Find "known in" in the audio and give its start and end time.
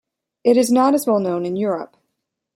1.19-1.55